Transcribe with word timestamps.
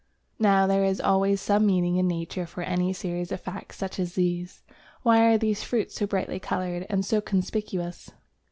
Now 0.39 0.65
there 0.65 0.83
is 0.83 0.99
always 0.99 1.39
some 1.41 1.67
meaning 1.67 1.97
in 1.97 2.07
Nature 2.07 2.47
for 2.47 2.63
any 2.63 2.91
series 2.91 3.31
of 3.31 3.39
facts 3.41 3.77
such 3.77 3.99
as 3.99 4.15
these. 4.15 4.63
Why 5.03 5.25
are 5.27 5.37
these 5.37 5.61
fruits 5.63 5.93
so 5.93 6.07
brightly 6.07 6.39
coloured 6.39 6.87
and 6.89 7.05
so 7.05 7.21
conspicuous? 7.21 8.09